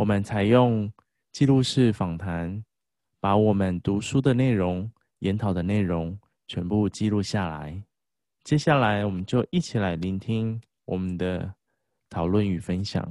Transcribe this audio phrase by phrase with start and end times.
[0.00, 0.90] 我们采用
[1.30, 2.64] 记录式访谈，
[3.20, 7.84] 把我们读书的内容、研讨的内容全部记录下来。
[8.42, 11.54] 接下来，我们就一起来聆听我们的
[12.08, 13.06] 讨论与分享。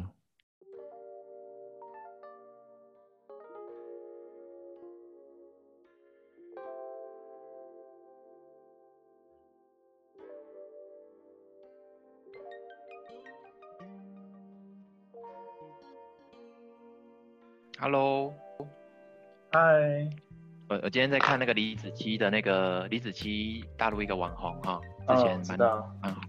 [20.90, 25.60] 我我今天在看那个李子柒的那个李子柒，大陆一个网红哈，之前蛮
[26.02, 26.22] 蛮好，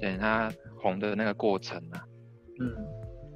[0.00, 2.02] 对他红的那个过程啊，
[2.58, 2.74] 嗯，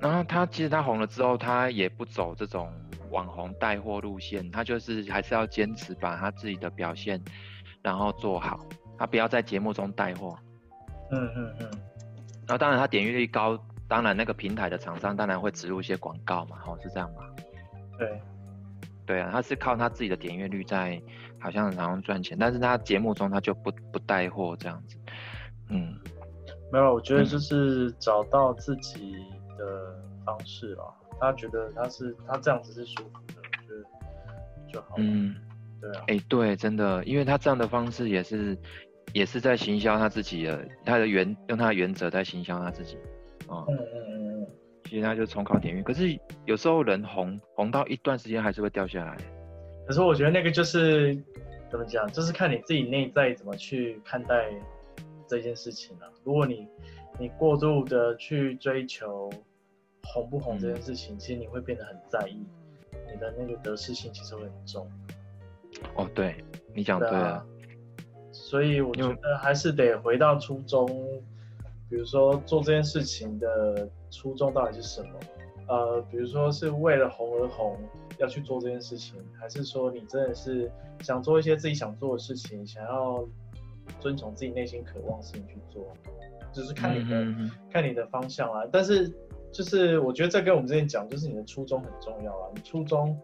[0.01, 2.69] 然后他其实他红了之后，他也不走这种
[3.13, 7.23] 网红带货路线，他就是还是要坚持把他自己的表现，
[7.81, 8.59] 然后做好，
[8.99, 10.37] 他不要在节目中带货，
[11.13, 11.71] 嗯嗯嗯，
[12.41, 13.57] 然后当然他点阅率高。
[13.87, 17.23] 当然，那个平台的厂商当然会植入一些广告嘛，吼，是这样吗？
[17.99, 18.21] 对，
[19.11, 21.03] 对啊，他是靠他自己的点阅率在，
[21.41, 24.97] 好像然后赚钱，但是他节目中他就不不带货这样子，
[25.69, 25.99] 嗯，
[26.71, 29.17] 没有，我觉得就是找到自己
[29.59, 30.95] 的方式了。
[31.11, 34.95] 嗯、他觉得他是他这样子是舒服的，我觉得就好。
[34.99, 35.35] 嗯，
[35.81, 38.57] 对啊，哎、欸，对，真的，因为他这样的方式也是
[39.13, 42.97] 也是在行销他自己的，他的原用他的原则在行销他自己。
[43.49, 44.30] 嗯嗯嗯嗯，
[44.91, 49.17] 其实他就重考点运，可是有时候人红红到一段时间还是会掉下来。
[49.87, 51.17] 可是我觉得那个就是
[51.71, 54.53] 怎么讲，就是看你自己内在怎么去看待
[55.29, 56.13] 这件事情了、啊。
[56.25, 56.67] 如果你
[57.21, 59.31] 你过度的去追求
[60.03, 62.45] 红不红这件事情，嗯、其实你会变得很在意，
[63.13, 64.91] 你的那个得失心其实会很重。
[65.95, 66.35] 哦，对，
[66.75, 67.47] 你讲对了、啊。
[68.33, 70.89] 所以我觉得还是得回到初衷。
[71.89, 75.09] 比如说做这件事情的初衷到底是什么？
[75.69, 77.79] 呃，比如说是为了红而红
[78.19, 83.25] 要去做这件事情，还是说你真的是想做一些自己想做的事情，想要
[84.01, 85.87] 遵从自己内心渴望的事情去做，
[86.53, 88.63] 就是看你的嗯嗯嗯看你的方向啊。
[88.73, 89.09] 但是
[89.53, 92.51] 就是我觉得这跟我们之前讲，就是你的初衷很重要啊。
[92.53, 93.17] 你初衷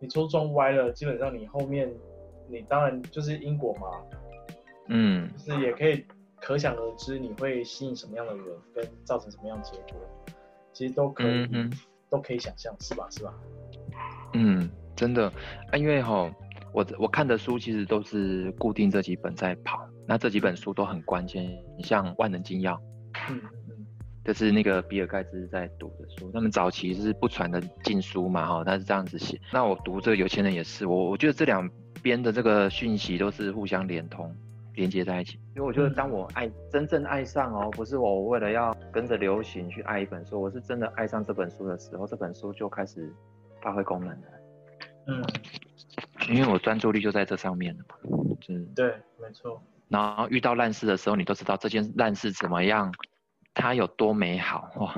[0.00, 1.92] 你初衷歪了，基本上你后面
[2.48, 3.88] 你当然就是因果嘛，
[4.88, 6.02] 嗯，就是也可以。
[6.44, 8.44] 可想而知，你会吸引什么样的人，
[8.74, 9.98] 跟造成什么样的结果，
[10.74, 11.72] 其实都可以，嗯、
[12.10, 13.08] 都可以想象，是吧？
[13.10, 13.32] 是吧？
[14.34, 15.32] 嗯，真的，
[15.72, 16.30] 啊、因为哈，
[16.74, 21.44] 我我看的书其实都是固定这几本在跑，那这几本书都很关键，
[21.78, 22.74] 你像《万能金钥》，
[23.30, 23.40] 嗯
[23.70, 23.86] 嗯，
[24.22, 29.40] 这是那个比尔盖茨在读的书，他们早期是不传的禁书嘛，哈，他是这样子写。
[29.50, 31.66] 那我读这个有钱人也是，我我觉得这两
[32.02, 34.30] 边的这个讯息都是互相连通。
[34.74, 43.12] 连接在一起，因为我觉得当我爱真正爱上哦，不是我为了要跟着流行去爱一本书，我是真的爱上这本书的时候，这本书就开始
[43.62, 44.26] 发挥功能了。
[45.06, 45.22] 嗯，
[46.28, 47.96] 因为我专注力就在这上面了嘛。
[48.48, 49.62] 嗯，对，没错。
[49.88, 52.92] 然后遇到烂事的时候，你都知道这件烂事怎么样，
[53.52, 54.94] 它有多美好哇！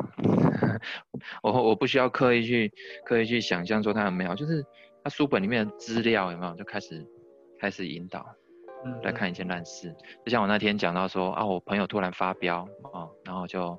[1.43, 2.73] 我我不需要刻意去
[3.05, 4.65] 刻意去想象说它很美好，就是
[5.03, 7.05] 它书本里面的资料有没有就开始
[7.61, 8.25] 开始引导。
[9.03, 13.79] 来看一件烂事，就像我那天讲到说啊，我朋友突然发飙啊，然后就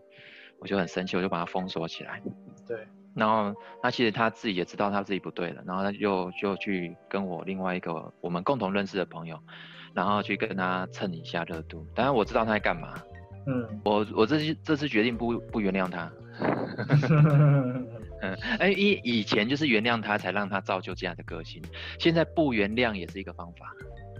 [0.60, 2.22] 我就很生气，我就把他封锁起来。
[2.68, 2.78] 对，
[3.16, 9.40] 然后那其实他自己也知道他自己不对了，然后他就就去跟我另外一个我们共同认识的朋友，
[9.94, 11.86] 然后去跟他蹭一下热度。
[11.96, 12.94] 当然我知道他在干嘛，
[13.48, 16.12] 嗯，我我这次这次决定不不原谅他。
[18.22, 21.62] 嗯，哎，以以前就是原谅他才让他造就这样的个性，
[22.00, 23.72] 现在不原谅也是一个方法。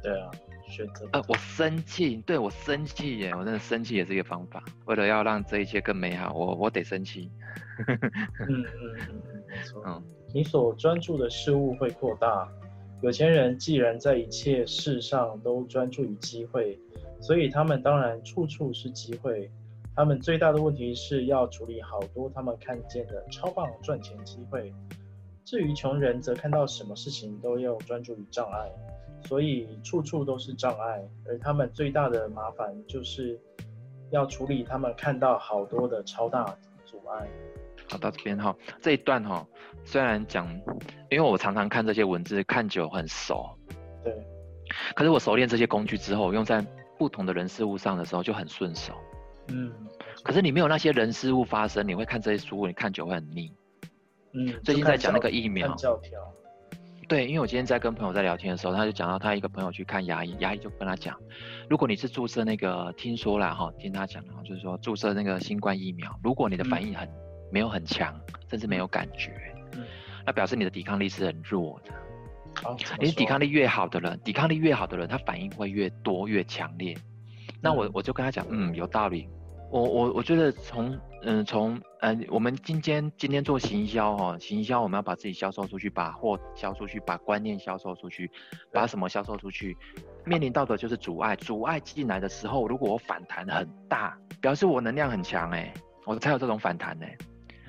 [0.04, 0.30] 对啊。
[0.68, 1.22] 选择啊！
[1.28, 3.32] 我生气，对，我生气耶！
[3.32, 4.64] 我真的生气也是一个方法。
[4.86, 7.32] 为了要让这一切更美好，我我得生气。
[7.88, 7.98] 嗯
[8.50, 8.66] 嗯
[9.10, 9.84] 嗯， 没错。
[9.86, 10.04] 嗯，
[10.34, 12.48] 你所专注的事物会扩大。
[13.02, 16.80] 有钱人既然在一切事上都专注于机会，
[17.22, 19.50] 所以他们当然处处是机会。
[19.96, 24.74] 他们最大的问题是要处理好多他们看见的超棒赚钱机会。
[25.44, 28.70] 至于穷人，则看到什么事情都要专注于障碍。
[29.26, 33.40] 所以处处都是障碍，而他们最大的麻烦就是
[34.10, 36.46] 要处理他们看到好多的超大
[36.86, 37.28] 阻碍。
[37.90, 39.46] 好，到这边哈，这一段哈，
[39.86, 40.48] 虽然讲，
[41.10, 43.50] 因为我常常看这些文字，看久很熟，
[44.04, 44.14] 对，
[44.96, 46.66] 可是我熟练这些工具之后，用在
[46.98, 48.94] 不同的人事物上的时候就很顺手，
[49.50, 49.72] 嗯，
[50.24, 53.54] 可是你没有那些人事物发生，你会看这些书，你看久会很腻，
[54.34, 56.20] 嗯，最近在讲那个疫苗教条。
[57.08, 61.18] 对，因为我今天在跟朋友在聊天的时候，他就讲到他一个朋友去看牙医，牙医就跟他讲，
[61.70, 67.14] 如果你是注射那个，听说了哈，听他讲的，就是说注射那个新冠疫苗，如果你的反应很、嗯、
[67.50, 68.14] 没有很强，
[68.50, 69.32] 甚至没有感觉，
[69.74, 69.86] 嗯，
[70.26, 71.94] 那表示你的抵抗力是很弱的。
[72.66, 76.94] 哦，你抵抗力越好的人，抵抗力越好的人，他反应会越多越强烈。
[77.62, 79.30] 那我我就跟他讲，嗯，有道理。
[79.70, 88.32] 我我我觉得从嗯从嗯我们今天今天做行销哈，行销我们要把自己销售出去，把货销出去，把观念销售出去，
[88.72, 89.76] 把什么销售出去，
[90.26, 91.36] 面临到的就是阻碍。
[91.36, 95.74] 阻碍进来的时候，如果我反弹很大，表示我能量很强哎，
[96.06, 97.18] 我才有这种反弹哎。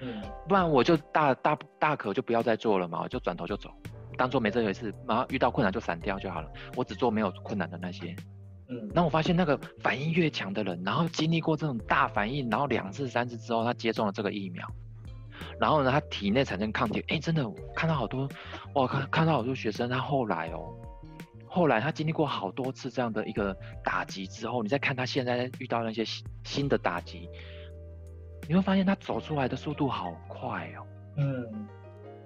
[0.01, 3.71] 嗯，不然我就大大大可就不要再做了嘛，我就转头就走，
[4.17, 6.49] 当做没这回事，然后遇到困难就闪掉就好了。
[6.77, 8.15] 我只做没有困难的那些。
[8.71, 14.71] 嗯，那我发现那个反应越强的人，然后经历过这种大反应，然后两次三次之后，他接种了这个疫苗，
[15.59, 18.29] 然后呢，他体内产生抗体，哎，真的看到好多，
[18.75, 20.75] 哇，看看到好多学生，他后来哦，
[21.47, 27.27] 后来他经历过好多次这样的一个打击之后，你再看他现在遇到那些新新的打击，
[28.47, 30.87] 你会发现他走出来的速度好快哦。
[31.17, 31.67] 嗯，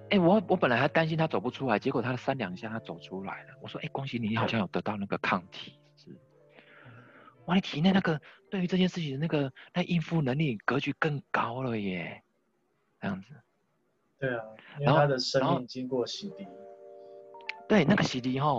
[0.09, 5.79] 哎，我我本来还担心他走不出来，结果他三两下他走出来了，我说，哎，恭喜你，你好像有得到那个抗体。
[7.45, 8.19] 哇，你体内那个
[8.49, 12.23] 对于这件事情的那个那应付能力格局更高了耶，
[13.01, 13.33] 这样子。
[14.19, 14.43] 对啊，
[14.79, 16.47] 因为他的生命经过洗涤。
[17.67, 18.53] 对，那个洗涤哈，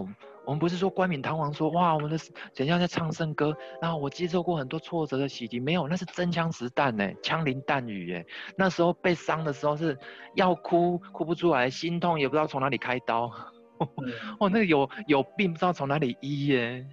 [0.45, 2.19] 我们不是说冠冕堂皇说哇，我们的
[2.53, 8.27] 怎样在唱圣歌，然后我接受过很多挫折的洗涤，没有，那是真枪实弹呢，枪林弹雨耶。
[8.57, 9.97] 那时候被伤的时候是
[10.35, 13.31] 要哭哭不出来，心痛也不知道从哪里开刀，
[13.81, 16.87] 嗯、哦，那个有有病不知道从哪里医耶。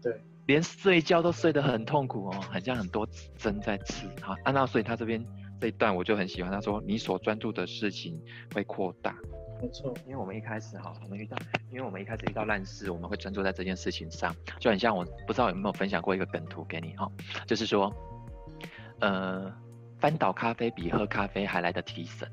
[0.00, 0.18] 对。
[0.46, 3.08] 连睡觉都睡得很痛苦哦，很像很多
[3.38, 4.06] 针在刺。
[4.20, 5.24] 好，安娜，所以他这边
[5.60, 6.52] 这一段我就很喜欢。
[6.52, 8.20] 他说：“你所专注的事情
[8.54, 9.16] 会扩大。”
[9.62, 11.36] 没错，因为我们一开始哈，我们遇到，
[11.70, 17.10] 因为我们一开始遇到烂事，我们会专注在这件事情上，就很像我不知道有没有分享过一个梗图给你哈，
[17.46, 17.90] 就是说，
[19.00, 19.50] 呃，
[19.98, 22.28] 翻倒咖啡比喝咖啡还来得提神。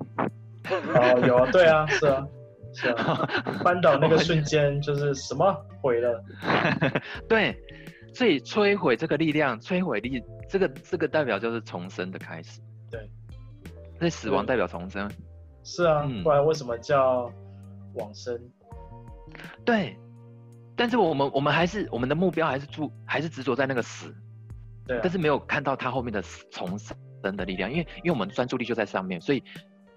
[0.69, 2.27] 哦，有啊，对啊，是啊，
[2.75, 3.15] 是啊，
[3.63, 6.21] 翻倒那个瞬间就是什么毁了，
[7.29, 7.55] 对。
[8.13, 12.61] 所以摧毁这个力量，摧毁力，这个这个代表就是重生的开始。
[12.89, 13.09] 对，
[13.97, 15.09] 所以死亡代表重生。
[15.63, 17.31] 是啊，不然为什么叫
[17.93, 18.39] 往生？
[19.63, 19.95] 对，
[20.75, 24.13] 但是我们我们还是我们的目标还是住还是执着在那个死。
[24.85, 26.21] 对、啊，但是没有看到它后面的
[26.51, 26.97] 重生
[27.37, 29.43] 的力量，因为因为我们专注力就在上面，所以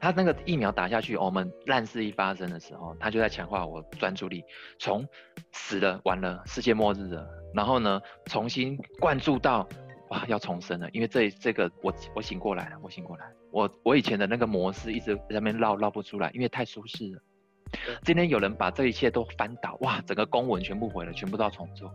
[0.05, 4.45] 他那个疫苗打下去，我们烂事一发生的时候，他就在强化我专注力，
[4.79, 5.03] 从
[5.51, 7.27] 死了完了，世界末日了。
[7.55, 9.67] 然后呢，重新灌注到，
[10.11, 17.23] 哇，要重生了，因为这这个我我醒过来了，我醒过来，我 我以前的那个模式一直在那边绕绕不出来，因为太舒适了。
[18.03, 21.91] 今天有人把这一切都翻倒，哇，整个公文全部毁了，全部都要重做。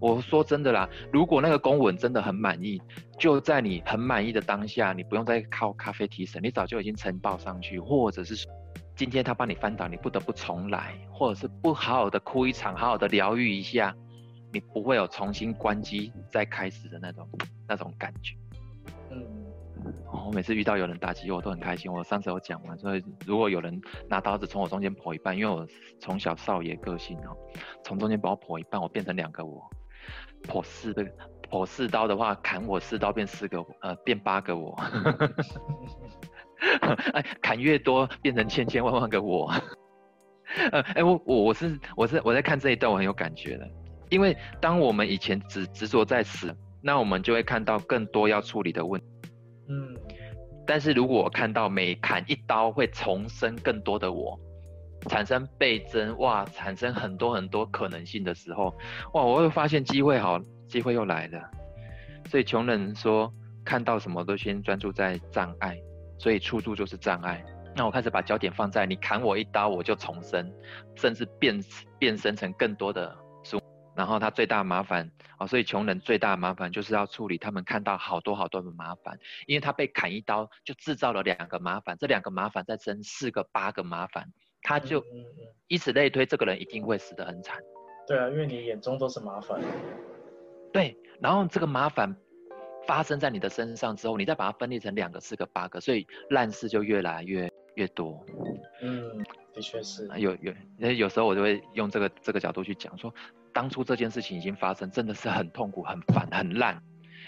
[0.00, 2.80] 我说真的啦，如果那个公文真的很满意，
[3.18, 8.48] 就在你很满意的当下，你不用再靠咖啡提神，你早就已经呈报上去，或者是
[8.96, 13.94] 今天他帮你翻倒，你不得不重来，或者是不好好的哭一场，好好的疗愈一下。
[14.52, 17.28] 你不会有重新关机再开始的那种
[17.68, 18.34] 那种感觉。
[19.08, 19.22] 嗯，
[20.10, 21.92] 哦，我每次遇到有人打击我，我都很开心。
[21.92, 25.64] 我上次有讲嘛，所以如果有人拿刀子从我中间剖一半，因为我
[26.00, 27.36] 从小少爷个性哦，
[27.84, 29.70] 从中间把我剖一半，我变成两个我，
[30.44, 31.04] 剖四个，
[31.50, 34.78] 剖四刀的话，砍我四刀变四个，呃，变八个我。
[37.14, 39.52] 哎，砍越多，变成千千万万个我。
[40.72, 43.66] 呃，哎，我我我是我是我在看这一段，我很有感觉的。
[44.10, 49.06] 因为当我们以前只执着在死，那我们就会看到更多要处理的问题。
[49.68, 49.96] 嗯，
[50.66, 54.38] 但是如果我看到每砍一刀会重生更多的我，
[55.08, 58.76] 产生倍增，哇，产生很多很多可能性的时候，
[59.14, 60.38] 哇，我会发现机会好，
[60.68, 61.50] 机会又来了。
[62.28, 63.32] 所以穷人说，
[63.64, 65.78] 看到什么都先专注在障碍，
[66.18, 67.44] 所以处处就是障碍。
[67.74, 70.52] 那我开始把焦点放在你砍我一刀，我就重生，
[70.96, 71.58] 甚至变
[71.98, 73.16] 变身成更多的。
[73.92, 85.04] 然后他最大麻烦啊、哦，所以穷人最大麻烦就是要处理他们看到好多好多的麻烦，因为他被砍一刀就制造了两个麻烦，这两个麻烦再生四个八个麻烦，他就
[85.68, 87.58] 以此类推，这个人一定会死得很惨。
[88.06, 89.60] 对啊，因为你眼中都是麻烦。
[90.72, 92.14] 对，然后这个麻烦
[92.86, 98.24] 发生在你的身上之后，你再把它分裂成两个、四个、八个，所以烂事就越来越越多。
[98.82, 100.08] 嗯，的确是。
[100.16, 100.36] 有
[100.78, 103.12] 有，有时候我就会用这个这个角度去讲说，
[103.52, 106.82] 当初这件事情已经发生，真的是很痛苦、很烦、很烂，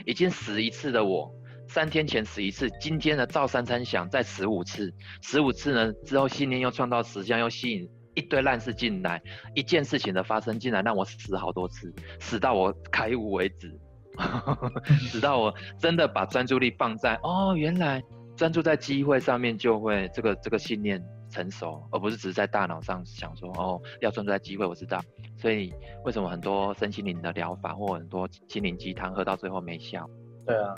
[0.05, 1.33] 已经死一次的我。
[1.69, 4.93] 三天前死一次，今天呢照三餐想再死五次，
[5.23, 9.23] 十五次呢之后信念又创造实相，又吸引一堆烂事进来，
[9.55, 13.75] 一件事情的发生竟然让我死好多次，死到我开悟为止，
[15.09, 18.03] 死到我真的把专注力放在哦，原来
[18.37, 25.01] 专注在机会上面就会这个这个信念成熟，而不是只是在大脑上想说哦要专注在机会，我知道，
[25.39, 25.73] 所以
[26.05, 30.07] 为什么很多身心灵的疗法或很多心灵鸡汤喝到最后没效？
[30.47, 30.75] 对啊。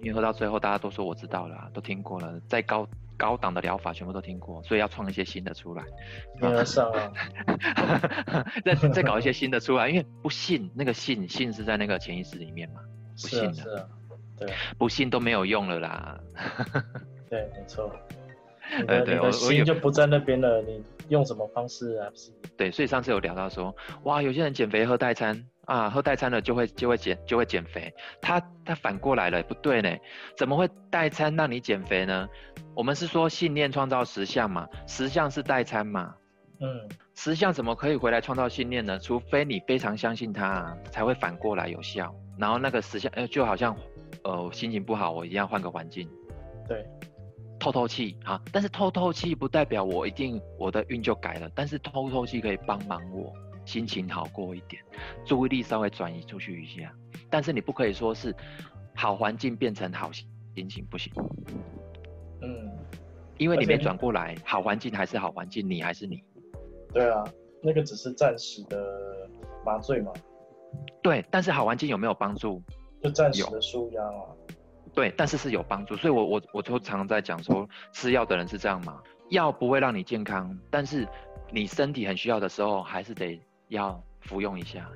[0.00, 2.86] 因为喝到最后，大家都说我知道了，都听过了，再高
[3.16, 5.84] 高档的疗法全部都听过，所以要创一些新的出来。
[6.40, 7.12] 没有上啊！
[8.64, 12.80] 再再搞一些新的出来，因为不信那个信信是在那个潜意识里面嘛，
[13.20, 13.88] 不信的，是啊，
[14.38, 14.48] 对，
[14.78, 16.20] 不信都没有用了啦。
[17.30, 17.90] 对，没错。
[18.86, 22.10] 对对，我心就不在那边了，你用什么方式啊？
[22.56, 25.46] 对，所以上次有聊到说，哇，有些人减肥喝代餐。
[25.66, 29.96] 啊，喝代餐了就会就会减就会减肥，他他反过来了，不对呢，
[30.36, 32.28] 怎么会代餐让你减肥呢？
[32.74, 36.14] 我们是说信念创造实相嘛，实相是代餐嘛，
[36.60, 38.98] 嗯，实相怎么可以回来创造信念呢？
[38.98, 42.14] 除非你非常相信它，才会反过来有效。
[42.38, 43.76] 然后那个实相，呃，就好像，
[44.22, 46.08] 呃，心情不好，我一样换个环境，
[46.68, 46.86] 对，
[47.58, 53.32] 透透气啊，但是透透气不代表我一定我的运就改了，但是透透气可以帮忙我。
[53.66, 54.82] 心情好过一点，
[55.24, 56.94] 注意力稍微转移出去一下，
[57.28, 58.34] 但是你不可以说是
[58.94, 60.26] 好环境变成好心
[60.68, 61.12] 情，不行。
[62.40, 62.70] 嗯，
[63.36, 66.22] 因为你没转过来，好环境还是好环境，你还是你。
[66.94, 67.24] 对啊，
[67.60, 69.28] 那个只是暂时的
[69.64, 70.12] 麻醉嘛。
[71.02, 72.62] 对，但是好环境有没有帮助？
[73.02, 74.30] 就暂时的舒压啊。
[74.94, 81.06] 对，但是是有帮助，所以我我我就常常在讲说，吃药的人是这样嘛，药不会让你健康，但是
[81.50, 83.38] 你身体很需要的时候，还是得。
[83.68, 84.88] 要服用一下，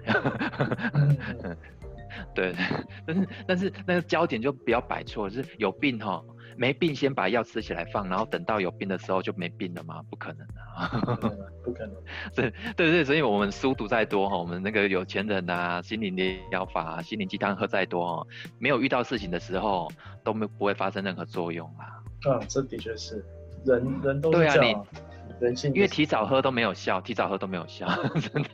[2.34, 2.54] 对，
[3.06, 6.22] 但是但是那个焦点就不要摆错，就是有病哈，
[6.56, 10.02] 没病先把药吃起来放，然后等到有病的时候就没病了吗？
[10.10, 10.88] 不可能啊，
[11.62, 11.94] 不可能。
[12.34, 18.26] 对对对，所以我们书读再多哈，我们那个有钱人啊，心灵的疗法啊，心灵鸡汤喝再多，
[18.58, 19.90] 没有遇到事情的时候
[20.24, 22.02] 都没不会发生任何作用啊。
[22.28, 23.24] 嗯，这的确是，
[23.64, 24.56] 人人都是这样。
[24.56, 25.09] 对啊，你。
[25.74, 27.86] 因为提早喝都没有效，提早喝都没有效，
[28.20, 28.50] 真的。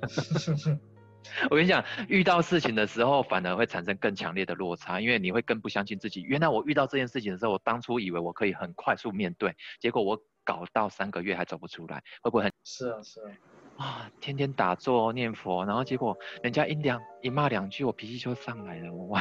[1.50, 6.22] 我跟你讲，遇到事情的时候，反而会产生更强烈的落差，因为你会更不相信自己。
[6.22, 12.52] 原来我遇到这件事情的时候，我当初以为我可以很快速面对，结果我搞到三个月还走不出来，会不会很？
[12.62, 13.26] 是啊，是啊。
[13.76, 18.94] 啊，天天打坐念佛，然后结果人家一两一骂两句，我脾气就上来了。
[18.94, 19.20] 我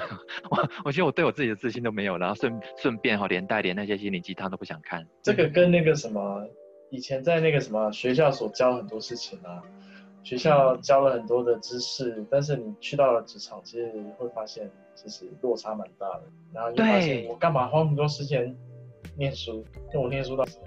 [0.51, 5.05] 我我觉得我对我自己的自信都没有，然后顺顺便哈连带连那些心灵鸡汤都不想看。
[5.24, 6.48] 这个跟那个什么。
[6.95, 9.61] 以前在那个什么学校所教很多事情啊，
[10.23, 16.23] 学校教了很多的知识，但是你去到了职场，其实会发现其实落差蛮大的。
[16.53, 18.55] 然后你发现我干嘛花那么多时间
[19.17, 19.63] 念书？
[19.93, 20.65] 那我念书到什么？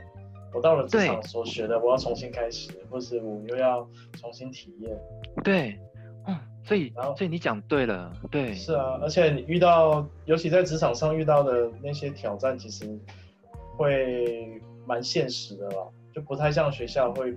[0.54, 3.88] 我到了职场所学的，我要重新开始，或是我又要
[4.20, 4.99] 重新体验。
[5.42, 5.78] 对，
[6.26, 12.99] 嗯，所以然后所以你讲对了，对，是啊，而且你遇到，尤其在职场上遇到的那些挑战，其实
[13.76, 15.76] 会蛮现实的吧。
[16.18, 17.32] 就不太像学校会，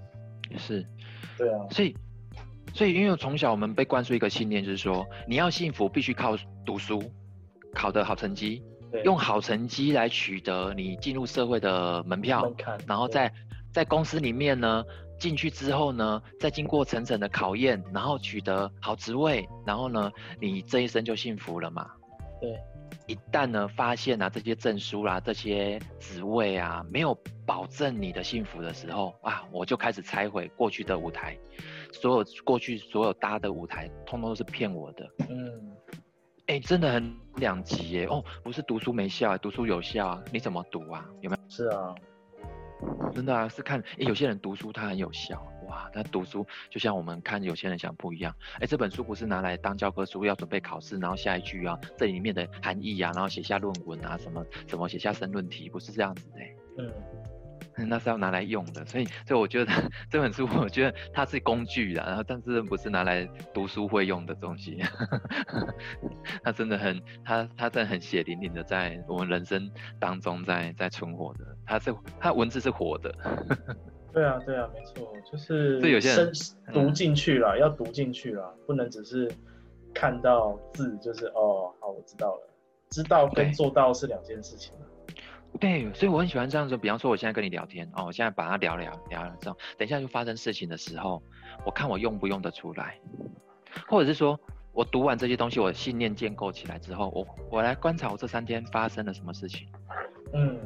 [0.57, 0.83] 是，
[1.37, 1.95] 对啊，所以，
[2.73, 6.35] 所以因为从小我们被灌输一个信念，就是说你要幸福必须靠
[6.65, 7.03] 读书，
[7.75, 8.63] 考得好成绩，
[9.03, 12.55] 用好成绩来取得你进入社会的门票，门，
[12.87, 13.31] 然后在
[13.71, 14.83] 在公司里面呢，
[15.19, 21.87] 进去之后呢，再经过层层的考验，然后取得好职位，然后呢，你这一生就幸福了嘛？
[22.41, 22.59] 对。
[23.11, 27.13] 一旦呢发现啊这些证书啦、啊、这些职位啊没有
[27.45, 31.37] 保证你的幸福的时候啊，我就开始拆毁过去的舞台，
[31.91, 35.05] 所有过去所有搭的舞台，通通都是骗我的。
[35.29, 35.75] 嗯，
[36.47, 38.05] 哎、欸，真的很两极耶。
[38.05, 40.23] 哦，不是读书没效，读书有效啊？
[40.31, 41.05] 你怎么读啊？
[41.19, 41.49] 有没有？
[41.49, 41.93] 是啊，
[43.11, 45.45] 真的啊，是看、欸、有些人读书他很有效。
[45.71, 48.35] 哇，那读书就像我们看有些人想不一样。
[48.59, 56.39] 哎，这本书不是拿来当教科书，要准备考试，然后下一句啊，这里面的含义啊，然后写下论文啊，什么什么写下申论题，不是这样子的。
[57.77, 58.85] 嗯，那是要拿来用的。
[58.85, 59.71] 所以，所以我觉得
[60.11, 64.77] 这本书，我觉得它是工具啊，然后但是不是拿来读书会用的东西。
[66.43, 71.45] 它真的很，它它真的很血淋淋的在我们人生当中在在存活的。
[71.65, 73.15] 它是它文字是活的。
[74.13, 76.31] 对啊，对啊，没错，就是深
[76.73, 79.31] 读进去了，嗯、要读进去了，不能只是
[79.93, 82.49] 看到字，就是哦，好，我知道了，
[82.89, 84.73] 知道跟做到是两件事情。
[85.59, 86.77] 对，所以我很喜欢这样子。
[86.77, 91.21] 比方说，我现在跟你聊天哦，我现在把它聊聊聊了之后，等一下就发生事情的时候，
[91.65, 92.97] 我看我用不用得出来，
[93.87, 94.39] 或者是说
[94.71, 99.67] 我读完这些东西，我信念建构起来之后，我我来观察我这三天发生了什么事情。
[100.33, 100.57] 嗯，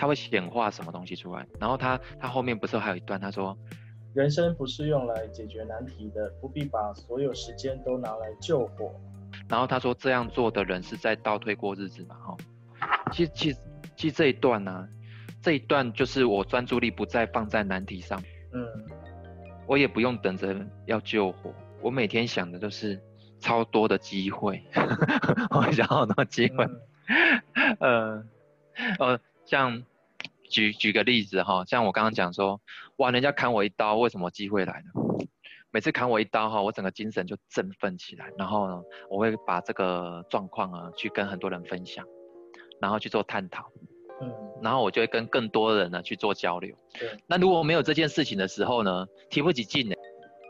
[0.00, 1.46] 他会显化什么东西出来？
[1.58, 3.54] 然后他他后面不是还有一段，他说，
[4.14, 8.94] 人生不是用来解决难题的，不必把所有时间都拿来救火。
[9.46, 12.16] 然后他说，这样做的人是在倒退过日子嘛？
[12.16, 12.36] 哈，
[13.12, 13.58] 其实其实。
[13.96, 14.88] 其实这一段呢、啊，
[15.42, 18.18] 这一段就是我专注力不再放在难题上，
[18.54, 18.66] 嗯，
[19.66, 21.52] 我也不用等着要救火，
[21.82, 22.98] 我每天想的都是
[23.40, 24.64] 超多的机会，
[25.54, 26.64] 我想好多机会，
[27.80, 28.26] 嗯、
[28.98, 29.82] 呃，呃，像
[30.50, 32.60] 举举个例子哈，像我刚刚讲说，
[32.96, 35.26] 哇，人家砍我一刀，为什么机会来了？
[35.70, 42.04] 每次砍我一刀哈，我整个精神就振奋起来，然后呢，我会把这个状况啊去跟很多人分享，
[42.80, 43.70] 然后去做探讨。
[44.22, 44.30] 嗯，
[44.60, 46.76] 然后我就会跟更多的人呢去做交流。
[46.98, 49.94] 对，那如果没有这件事情的时候呢，提不起劲呢，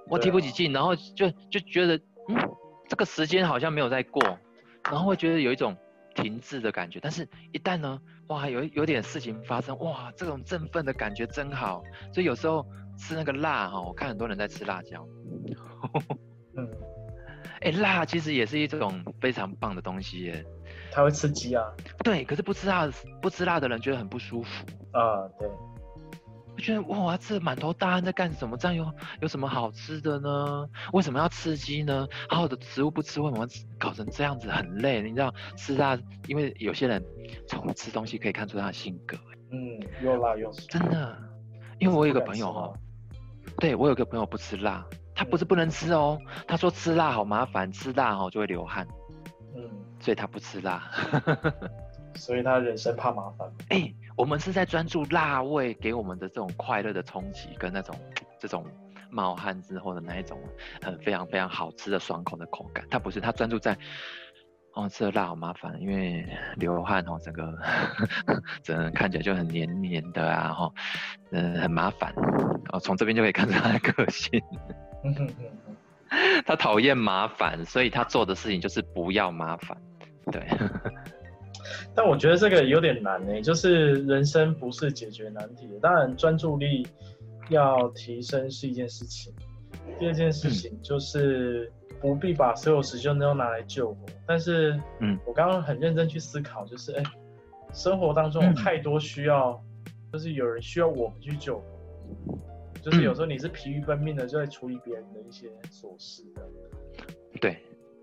[0.09, 1.97] 我提不起劲，然后就就觉得，
[2.28, 2.37] 嗯，
[2.88, 4.21] 这个时间好像没有在过，
[4.90, 5.76] 然后会觉得有一种
[6.22, 6.98] 停滞的感觉。
[7.00, 11.82] 但是，一旦呢，哇，有有点事情发生，哇，这种振奋的感觉真好。
[12.12, 12.66] 所以有时候
[12.98, 15.06] 吃那个辣哈，我看很多人在吃辣椒。
[16.56, 16.68] 嗯，
[17.60, 20.44] 哎，辣其实也是一种非常棒的东西耶。
[20.92, 21.64] 他会刺激啊，
[22.02, 22.90] 对，可是不吃辣
[23.22, 25.48] 不吃辣的人觉得很不舒服啊，对，
[26.57, 28.57] 我觉得哇，我要吃满头大汗在干什么？
[28.57, 30.69] 这样有有什么好吃的呢？
[30.92, 32.07] 为什么要吃鸡呢？
[32.28, 33.47] 好好的食物不吃，为什么
[33.78, 35.00] 搞成这样子很累？
[35.00, 37.02] 你知道吃辣，因为有些人
[37.49, 39.16] 从吃东西可以看出他的性格，
[39.52, 41.16] 嗯，又辣又真的，
[41.78, 42.75] 因为我有个朋友哦，
[43.59, 48.87] 对我有个朋友不吃辣，他不是不能吃哦，他说吃辣好麻烦，吃辣哈就会流汗。
[49.57, 50.90] 嗯所以他不吃辣，
[52.14, 53.49] 所以他人生怕麻烦。
[53.68, 57.94] 哎、欸，我们是在专注辣味给我们的这种快乐的冲击，跟那种
[58.38, 58.64] 这种
[59.11, 60.38] 冒汗之后的那一种
[60.83, 62.85] 很非常非常好吃的爽口的口感。
[62.90, 63.77] 他不是，他专注在
[64.75, 66.25] 哦，吃的辣好麻烦，因为
[66.57, 67.59] 流汗哦，整个
[68.62, 70.73] 整个看起来就很黏黏的啊，哈，
[71.33, 72.14] 嗯，很麻烦。
[72.73, 74.40] 哦，从这边就可以看出他的个性。
[76.44, 79.77] 他讨厌麻烦，所以他做的事情就是不要麻烦。
[80.31, 80.46] 对，
[81.94, 86.86] 但我觉得这个有点难呢，就是人生不是解决难题的，当然专注力
[87.48, 89.32] 要提升是一件事情，
[89.98, 94.06] 第二件事情就是不必把所有时间都拿来救火。
[94.26, 97.02] 但是，嗯，我刚刚很认真去思考，就是哎，
[97.72, 99.62] 生活当中有太多需要，
[100.12, 102.38] 就是有人需要我们去救火，
[102.80, 106.48] 就是有时候你是疲于奔命的，就在处理别人的一些琐事的，
[107.40, 107.58] 对。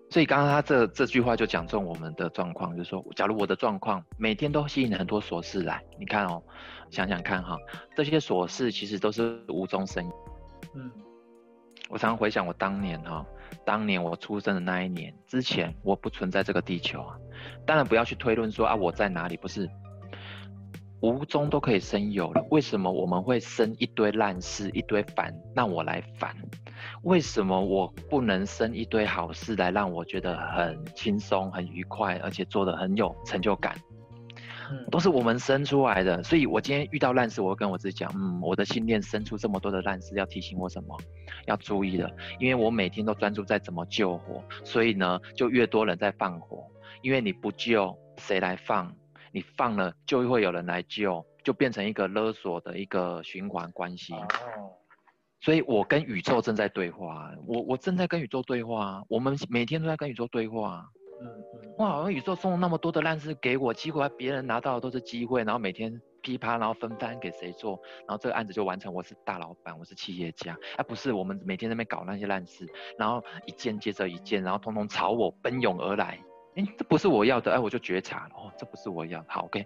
[0.10, 6.42] 所以刚刚他这这句话就讲中我们的状况，就是说，假如我的状况每天都吸引很多琐事来，你看哦，
[6.90, 7.58] 想想看哈，
[7.96, 10.14] 这些琐事其实都是无中生有。
[10.76, 10.90] 嗯，
[11.90, 13.26] 我常常回想我当年哈，
[13.66, 17.18] 当年我出生的那一年之前，我不存在这个地球啊。
[17.66, 19.70] 当然不要去推论说啊我在哪里，不是。
[21.02, 26.36] 无中都可以生有了，为什么我们会生一堆烂事、一堆烦，让我来烦？
[27.04, 33.76] 为什么我不能生一堆好事来让我觉得很轻松、很愉快，而且做得很有成就感？
[34.92, 36.22] 都是我们生出来的。
[36.24, 40.98] 所以我今天遇到烂事，我会跟我自己讲：嗯，我的信念生出这么多的烂事，要提醒我什么？
[41.46, 46.66] 要注意的，因为我每天都专注在怎么救火，所以呢，就越多人在放火。
[47.04, 48.94] 因为你不救，谁来放？
[49.38, 54.12] 你放了，就会有人来救，就变成一个勒索的一个循环关系。
[54.16, 54.26] 哦，
[55.42, 60.90] 所以我跟宇宙正在对话，我我正在跟宇宙对话，我们每天都在跟宇宙对话。
[61.22, 61.76] 嗯嗯。
[61.78, 68.92] 哇，好像宇宙送了那么多的烂事给我，结果别人拿到的都是机会，然后每天噼啪，然后分担给谁做，然后这个案子就完成。
[68.92, 72.66] 我是大老板，我是企业家，哎，不是，我们每天在那边搞那些烂事，
[72.98, 76.20] 然后一件接着一件，然后通通朝我奔涌而来。
[76.58, 79.64] 哎，这不是我要的，哎，我就觉察了，哦，这不是我要的，好，OK，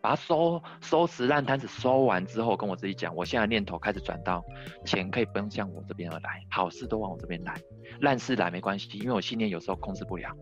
[0.00, 4.44] 把它收收拾烂摊子，收完之后，跟我自己讲，我现在念头开始转到
[4.84, 7.54] 钱可以奔向我这边而来，好事都往我这边来，
[8.00, 10.36] 烂事来没关系，因为我信念有时候控制不了，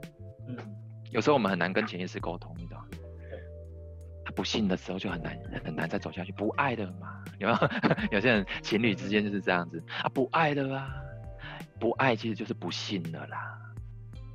[0.49, 0.57] 嗯，
[1.11, 2.87] 有时候我们很难跟潜意识沟通，你知道吗？
[4.25, 7.59] 他不信的时候就很难很难再走下去，不爱的嘛，有没有？
[8.17, 10.91] 有些人情侣之间就是这样子啊，不爱的啦，
[11.79, 13.61] 不爱其实就是不信的啦。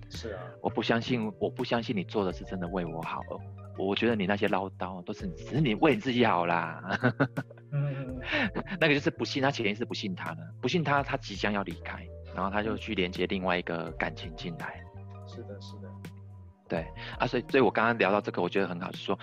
[0.10, 3.22] 是啊，我不相信，我不相信你做的是真的为我好。
[3.78, 6.82] 我觉得你那些唠叨都是只是你为你自己好啦。
[7.72, 8.20] 嗯，
[8.80, 14.84] 那个就是不信，他前提是不信他的，不信他，他即将要离开，然后他就去连接另外一个感情进来。
[15.28, 15.90] 是的，是的。
[16.68, 16.86] 对
[17.18, 19.18] 啊，所以所以我刚刚聊到这个，我觉得很好，就是说，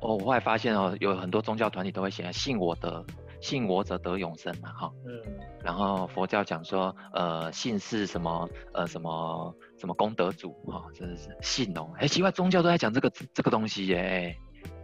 [0.00, 3.04] 哦，我后来发现哦，有很多宗教团体都会写信我的。
[3.42, 5.18] 信我者得永生嘛，哈，嗯，
[5.64, 14.36] 然后佛教讲说，呃，信是什么，呃，什么什么功德主，哈，真的是信哦，哎，奇怪，宗教都在讲这个这个东西耶，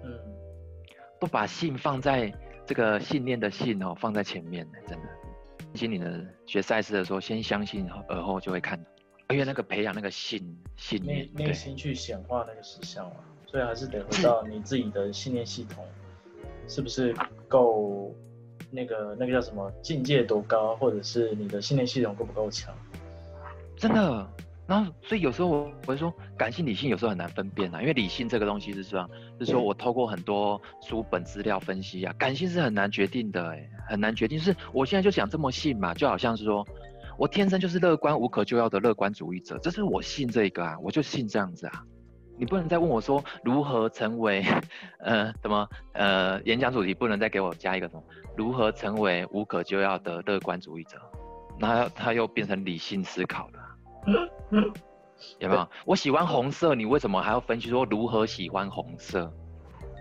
[0.02, 0.10] 嗯，
[1.20, 2.32] 不把信放在
[2.66, 5.08] 这个信念的信哦，放在前面，真的，
[5.74, 8.90] 心里的学赛事的时候，先相信，而后就会看到，
[9.28, 15.84] 因为那个培养那个信信念，内心去显化那个实相嘛，所以还是得回到你自己的信念系统，
[16.66, 17.14] 是不是
[17.46, 18.14] 够？
[18.68, 22.74] 那个那个叫什么境界多高，或者是你的信念系统够不够强？
[23.76, 24.28] 真的，
[24.66, 34.38] 然后所以有时候我我会说，感性理性有时候很难分辨啊，因为理性这个东西是说，是说我透过很多书本资料分析啊，感性是很难决定的，哎，很难决定。
[34.38, 36.66] 是我现在就想这么信嘛，就好像是说
[37.16, 41.84] 我天生就是乐观无可救药的乐观主义者，这是我信这个啊，我就信这样子啊。
[42.38, 44.44] 你不能再问我说如何成为，
[44.98, 48.02] 呃，什么，呃，演讲主题不能再给我加一个什么，
[48.36, 51.00] 如何成为无可救药的乐观主义者？
[51.58, 53.65] 那他又变成理性思考了，
[55.38, 55.68] 有没有？
[55.84, 59.32] 我喜欢红色，你为什么还要分析说如何喜欢红色？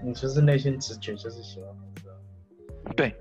[0.04, 2.10] 你就是内心直觉就是喜欢红色。
[2.96, 3.16] 对，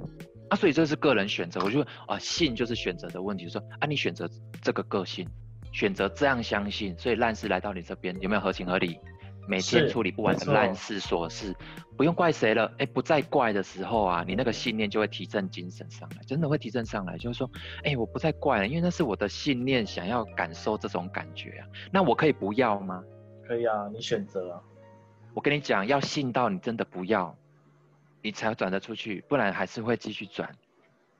[0.50, 1.60] 啊，所以这是个人选择。
[1.64, 4.28] 我觉得啊，性就是选择的问题，就是说啊，你选择
[4.60, 5.28] 这个个性。
[5.72, 8.96] 选择这样相信，所以烂事来到你这边，有没有合情合理？
[9.46, 11.54] 每天处理不完的烂事琐事，
[11.96, 12.72] 不用怪谁了。
[12.78, 17.18] 哎，不再怪的时候啊，你那个信念就会提振精神上来，真的会提振上来。
[17.18, 17.50] 就是说，
[17.82, 21.66] 哎，我不再怪了，因为那是我的信念想要感受这种感觉啊。
[21.92, 23.02] 那我可以不要吗？
[23.46, 24.60] 可以啊，你选择啊。
[25.34, 27.36] 我跟你讲，要信到你真的不要，
[28.22, 30.50] 你才转得出去，不然还是会继续转。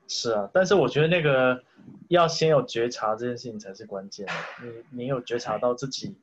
[0.07, 1.61] 是啊，但是我觉得那个
[2.09, 4.25] 要先有觉察这件事情才是关键。
[4.61, 6.15] 你你有觉察到自己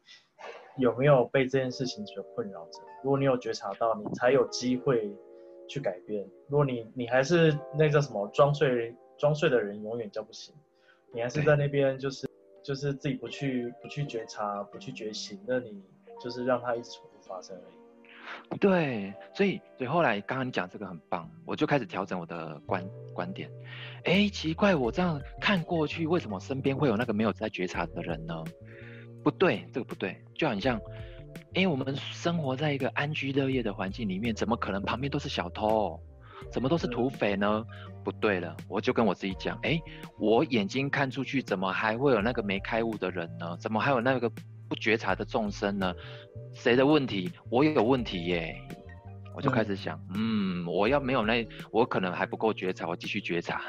[0.79, 2.81] 有没有被这件事情所困扰着？
[3.03, 5.15] 如果你有觉察到，你才有机会
[5.69, 6.27] 去改变。
[6.49, 10.55] 如果你你还是那个什么装睡装睡的人，永远叫不醒。
[11.13, 12.29] 你还是在那边就是
[12.63, 15.83] 就是自己不去不去觉察不去觉醒，那你
[16.21, 18.59] 就是让它一直重复发生而已。
[18.59, 22.83] 对，所以所以后来刚刚你讲这个很棒，我就开始调整我的观
[23.13, 23.51] 观点。
[24.05, 28.43] 哎，奇怪，我这样看过去，为什么身边会有那个没有在觉察的人呢？
[29.23, 30.81] 不对，这个不对，就很像，
[31.55, 36.01] 因为，我们生活在一个安居乐业的环境里面，怎么可能旁边都是小偷，
[36.51, 37.65] 怎么都是土匪呢？
[38.05, 39.81] 不对了，我就跟我自己讲，哎，
[40.19, 43.57] 我眼睛看出去，怎么还会有那个没开悟的人呢？
[43.59, 44.29] 怎么还有那个
[44.69, 45.95] 不觉察的众生呢？
[46.53, 47.31] 谁的问题？
[47.49, 48.57] 我有问题耶！
[49.35, 53.61] 我就开始想，嗯，嗯，我要没有那，我可能还不够觉察，我继续觉察，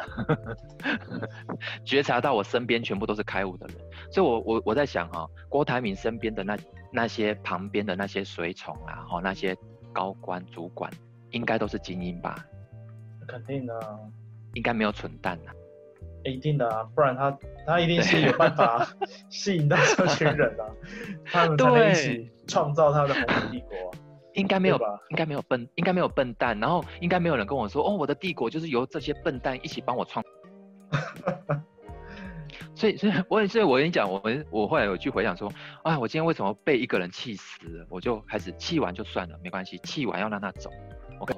[1.85, 3.77] 觉察到我身边全部都是开悟的人，
[4.11, 6.57] 所以我我我在想哈、哦，郭台铭身边的那
[6.91, 9.55] 那些旁边的那些随从啊，哈，那些
[9.91, 10.91] 高官主管，
[11.31, 12.35] 应该都是精英吧？
[13.27, 13.99] 肯定的，
[14.55, 15.55] 应该没有蠢蛋呐、啊。
[16.25, 18.87] 一定的啊，不然他他一定是有办法
[19.29, 20.63] 吸引到这群人啊，
[21.25, 23.91] 他们才能一起创造他的红土帝国、啊。
[24.33, 24.85] 应该没有吧？
[25.09, 30.23] 应该没有笨，应该没有笨蛋，然后应该没有人跟我说，哦，我的帝国就是由这些笨蛋一起帮我创。
[32.75, 35.51] 所以，所以，我，所以我跟你讲，我们我后来有去回想说，
[35.83, 37.85] 啊，我今天为什么被一个人气死了？
[37.89, 40.69] 我就开始气完就算了，没关系，气完要让他走。
[41.19, 41.33] OK。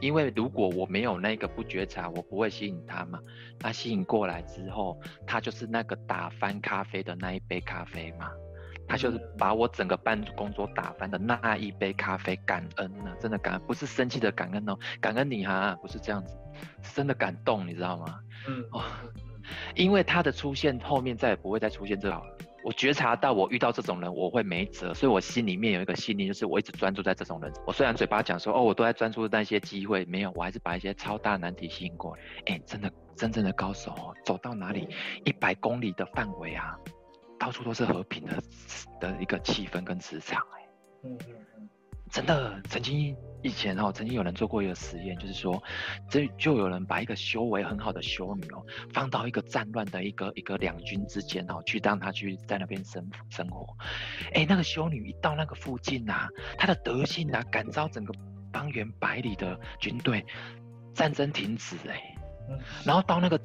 [0.00, 3.20] 因为如果我没有那个不觉察，我不会吸引他嘛。
[3.56, 8.28] 他吸引过来之后，他就是那个打翻咖啡的那一杯咖啡嘛。
[8.92, 16.36] 他就是把我整个办公桌打翻的那一杯咖啡，感恩呢，真的感恩，不是生气的感恩哦，感恩你哈，不是这样子，
[16.82, 18.20] 是真的感动，你知道吗？
[18.46, 18.82] 嗯，哦，
[19.74, 22.36] 因为他的出现，后面再也不会再出现这好了。
[22.62, 27.50] 我觉察到我遇到这种人我会没辙，所以我心里面有一个信念，就是我一直专注在这种人。
[27.66, 32.22] 我虽然嘴巴讲说哦，我都在专注那些机会，没有，我还是把一些超大难题吸引过来。
[32.44, 34.86] 哎，真的，真正的高手哦，走到哪里
[35.24, 36.76] 一百公里的范围啊，
[37.42, 38.40] 到处都是和平的
[39.00, 40.40] 的一个气氛跟磁场。
[40.54, 40.62] 哎，
[41.02, 41.68] 嗯嗯嗯，
[42.08, 43.16] 真的，曾经。
[43.44, 45.60] 以前哦，曾经有人做过一个实验，就是说，
[46.08, 53.66] 这就有人把一个修为很好的修女哦，放到一个战乱的一个一个两军之间哦，去让她去在那边生生活。
[54.32, 58.14] 哎，那个修女一到那个附近啊，她的德性啊，感召整个
[58.52, 60.24] 方圆百里的军队，
[60.94, 62.00] 战争停止哎。
[62.84, 63.36] 然后到那个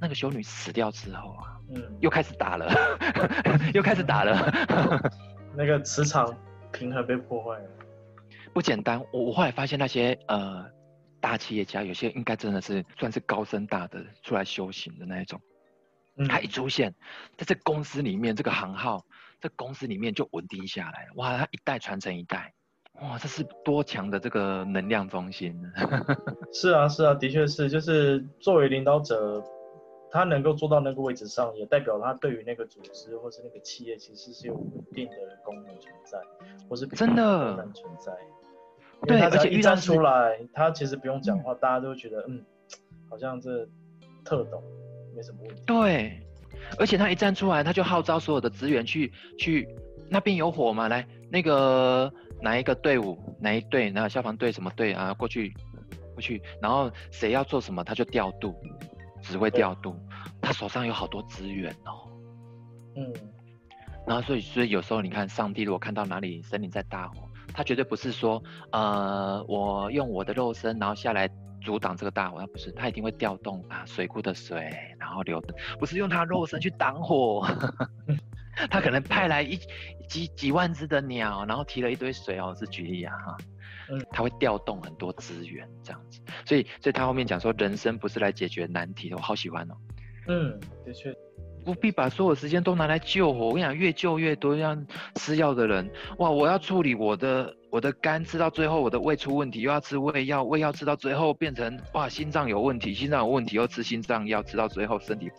[0.00, 2.66] 那个修女死掉之后啊，嗯，又开始打了，
[3.74, 4.50] 又开始打了，
[5.54, 6.34] 那个磁场
[6.72, 7.68] 平衡被破坏了。
[8.52, 10.66] 不简单，我我后来发现那些呃
[11.20, 15.40] 大企业家，有些应该真的是算是高深大德出来修行的那一种。
[16.16, 16.92] 嗯、他一出现
[17.36, 19.04] 在这公司里面，这个行号
[19.40, 22.52] 这公司里面就稳定下来，哇，他一代传承一代，
[23.00, 25.56] 哇，这是多强的这个能量中心。
[26.52, 29.42] 是啊，是啊，的确是，就是作为领导者，
[30.10, 36.18] 他能够做到那个位置上，也代表他对于那个组织或是那个企业，其实是有稳定的功能存在，
[36.68, 38.12] 或是真的存在。
[39.06, 42.44] 对，而且一站出来，他其实不用讲话，大家都会觉得，嗯，
[43.08, 43.66] 好像这
[44.22, 44.62] 特懂，
[45.16, 45.62] 没什么问题。
[45.64, 46.20] 对，
[46.78, 49.66] 而且他一站出来，他就号召所有的资源去去
[50.10, 55.54] 那边有火嘛，来那个哪一个队伍，哪一队，哪个消防队什么队啊，过去
[56.12, 58.54] 过去，然后谁要做什么，他就调度，
[59.30, 59.94] 指挥调度，
[60.42, 62.10] 他手上有好多资源哦。
[62.96, 63.12] 嗯，
[64.06, 67.28] 然后所以所以有时候你看，上帝如果看到哪里森林在大火。
[67.52, 68.40] 他绝对不是说，
[68.70, 71.28] 呃，我用我的肉身，然后下来
[71.60, 75.42] 阻挡这个大火，他不是，他一定会调动啊水库的水，然后流，
[75.78, 77.44] 不是用他肉身去挡火，
[78.70, 79.58] 他可能派来一
[80.08, 83.36] 几几万只的鸟，然后提了一堆水哦，是举例啊哈，
[84.10, 89.74] 他会调动很多资源这样子，所以所以他后面讲说，人生不是来解决难题的，我好喜欢哦，
[90.28, 91.14] 嗯，的确。
[91.62, 93.48] 不必把所有时间都拿来救火。
[93.48, 96.30] 我跟你讲，越救越多，像吃药的人，哇！
[96.30, 105.30] 我要处理我的我的肝，吃到最后我的胃出问题，又要吃胃药，胃药吃到最后变成哇，心脏有问题，心脏有问题又吃心脏药，吃到最后身体，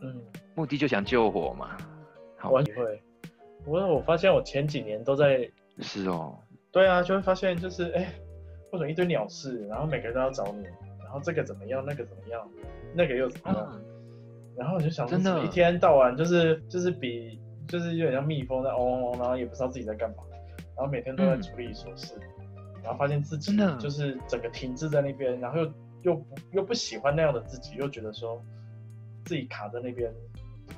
[0.00, 0.14] 嗯，
[0.54, 1.76] 目的就想救火嘛。
[2.38, 3.02] 好，我会。
[3.66, 5.50] 我我发现我前几年都在。
[5.80, 6.38] 是哦。
[6.72, 8.12] 对啊，就会发现就是哎，
[8.72, 10.64] 为什么一堆鸟事，然后每个人都要找你，
[11.04, 12.48] 然后这个怎么样，那个怎么样，
[12.94, 13.64] 那个又怎么样。
[13.64, 13.78] 啊
[14.54, 20.16] 然后我就想说，一天到晚就是就是比就是有点像蜜蜂在嗡嗡嗡，然后也不知道自己在干嘛，
[20.76, 28.44] 然后每天都在处理琐事，嗯，然后发现自己就是整个停滞在那边，然后又又不又不喜欢那样的自己，又觉得说
[29.24, 30.12] 自己卡在那边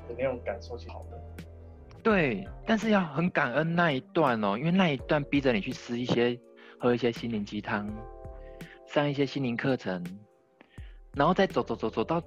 [0.07, 1.44] 的那种感受是好的。
[2.05, 6.39] 对，但是要很感恩那一段哦，因为那一段逼着你去吃一些
[6.79, 7.91] 喝一些心灵鸡汤，
[8.85, 10.05] 上一些心灵课程。
[11.15, 12.21] 然后再走走走走到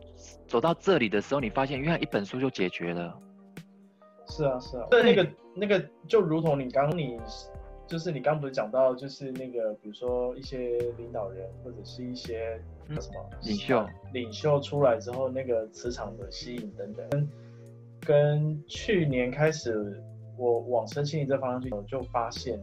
[0.48, 3.16] 走到这里的时候，你发现原来一本书就解决了。
[4.26, 7.16] 是啊是啊，对那个那个就如同你刚你
[7.86, 12.60] 就是你刚不是讲到就是那个比如说一些领导人或者是一些
[12.92, 17.28] 叫什么、嗯、领袖领袖出来之后那个磁场的吸引等等，
[18.08, 20.02] 跟跟去年开始
[20.36, 22.58] 我往身心灵这方向去，我就发现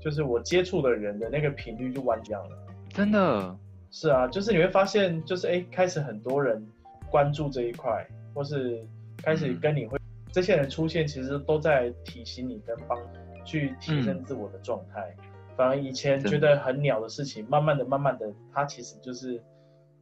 [0.00, 2.50] 就是我接触的人的那个频率就完全了，
[2.90, 3.58] 真的。
[3.90, 6.64] 是啊，就是你会发现，就是哎，开始很多人
[7.10, 8.86] 关注这一块，或是
[9.22, 12.98] 开始跟你会、嗯、这些人出现，其实都在提醒你跟帮
[13.44, 15.24] 去提升自我的状态、嗯。
[15.56, 19.42] 反而以前觉得很鸟的事情，慢慢的、慢慢的，它其实就是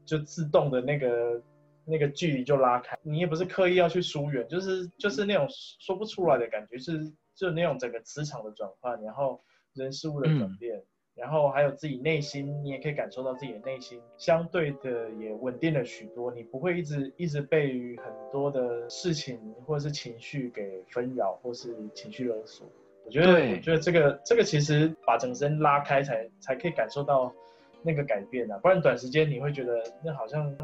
[0.05, 1.41] 就自动的那个
[1.87, 5.47] 那个距离就拉开，你也不是刻意要去疏远，就是就是那种
[5.81, 9.41] 说不出来的感觉，是就那种整个磁场的转换，然后
[9.73, 10.77] 人事物的转变。
[10.77, 16.31] 嗯然后还有自己内心，你也可以感受到自己的内心相对的也稳定了许多。
[16.31, 22.71] 你不会一直一直被很多的事情或者是情绪给纷扰，或是情绪勒索。
[23.07, 27.35] 我觉得，我觉得这个这个其实把整个身拉开才才可以感受到
[27.81, 28.59] 那个改变啊。
[28.59, 30.55] 不然短时间你会觉得那好像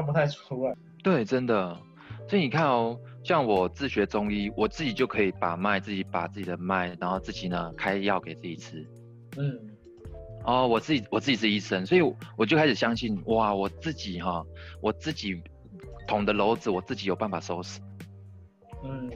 [0.00, 0.74] 看不太出来。
[1.02, 1.76] 对，真的。
[2.26, 8.86] 所以你看哦，像我自学中医，我自己就可以把脉，自己把自己的脉，然后自己呢开药给自己吃。
[9.36, 9.60] 嗯。
[10.44, 12.00] 哦，我自己我自己是医生，所以
[12.34, 14.42] 我就开始相信，哇，我自己哈，
[14.80, 15.42] 我自己
[16.08, 17.78] 捅的篓子，我自己有办法收拾。
[18.82, 19.10] 嗯，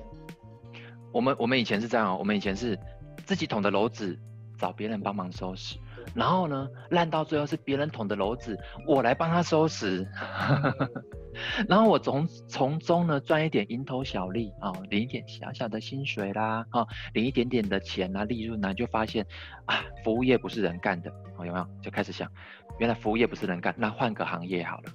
[1.12, 2.78] 我们我们以前是这样，我们以前是
[3.24, 4.18] 自己捅的篓子，
[4.58, 5.78] 找别人帮忙收拾，
[6.14, 10.06] 然后呢，烂到最后是别人捅的篓子，我来帮他收拾。
[11.68, 19.26] 然后我从从中呢赚一点蝇头小利啊，领一点小小的薪水啦，啊，领一点点的钱啊，利润呢，就发现
[19.66, 21.66] 啊，服务业不是人干的，哦，有没有？
[21.82, 22.30] 就开始想，
[22.78, 24.92] 原来服务业不是人干，那换个行业好了，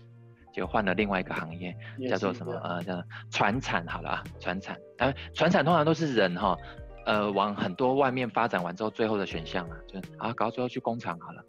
[0.53, 1.75] 就换了另外一个行业，
[2.09, 2.53] 叫做什么？
[2.63, 6.57] 呃，叫传产好了啊，传产，呃，传产通常都是人哈，
[7.05, 11.43] 呃，往很多外面发展完之后，最后的选项啊，就啊，搞到最后去工厂好了。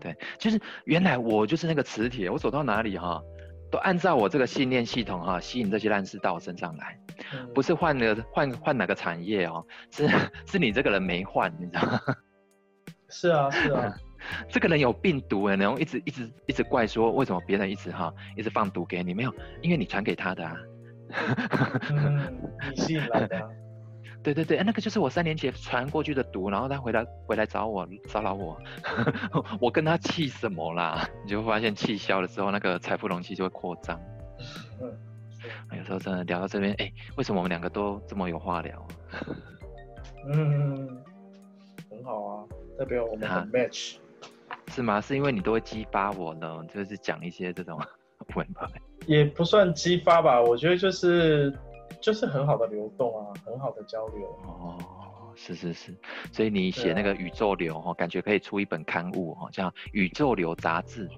[0.00, 3.22] 对，就是原来我就是那个磁铁，我走到哪里哈，
[3.70, 6.98] 都按照我这个信念系统哈，吸引这些烂事到我身上来，
[7.54, 10.08] 不是换了换换哪个产业哦，是
[10.44, 12.00] 是你这个人没换，你知道吗？
[13.08, 13.94] 是 啊是啊，
[14.50, 20.56] 这个人有病毒哎，然后一直一直一直怪说为什么别人一直哈一直放毒给你，没有，因为你传给他的啊，
[21.90, 23.48] 嗯，你吸引来的啊。
[24.22, 28.56] 对对对，哎，那个就是我三年前传过去的毒，然后他回来回来找我骚扰我，
[29.60, 31.08] 我跟他气什么啦？
[31.24, 34.00] 你就会发现气消了之后，那个财富容器就会扩张。
[35.76, 38.86] 有时候真的聊到这边，哎、欸，为什么我们两个都这么有话聊？
[40.32, 41.02] 嗯，
[41.90, 42.44] 很好啊，
[42.78, 43.96] 代表我们很 match。
[44.68, 45.00] 是吗？
[45.00, 47.76] 是因为你都会激发我呢，就是讲一些这种
[48.36, 48.70] 文本。
[49.06, 51.52] 也不算激发吧，我觉得就是
[52.00, 54.26] 就是很好的流动啊，很好的交流。
[54.46, 54.78] 哦，
[55.34, 55.96] 是是是，
[56.32, 61.08] 所以你写那个宇宙流哈，感觉可以出一本刊物哈，叫《宇宙流杂志》。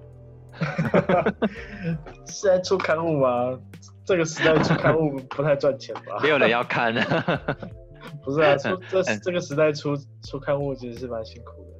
[2.26, 3.58] 现在出刊物吗？
[4.04, 6.20] 这个时代出刊物不太赚钱吧？
[6.22, 6.94] 没有人要看。
[8.22, 11.72] 不是啊，出 这这个时代出出刊物其实是蛮辛苦的。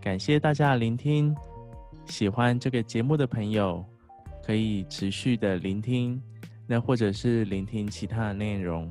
[0.00, 1.34] 感谢大家的聆听，
[2.06, 3.84] 喜欢这个节目的朋友
[4.48, 6.18] 可以持续的聆听，
[6.66, 8.90] 那或者是聆听其他的内容。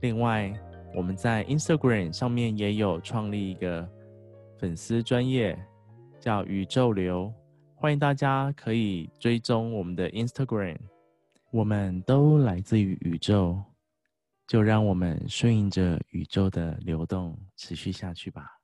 [0.00, 0.52] 另外，
[0.92, 3.88] 我们在 Instagram 上面也有创立一个
[4.58, 5.56] 粉丝专业。
[6.18, 7.32] 叫宇宙流，
[7.76, 10.78] 欢迎大家可以追踪我们的 Instagram。
[11.52, 13.62] 我们都来自于宇宙，
[14.48, 18.61] 就让我们顺应着宇宙的流动，持续下去吧。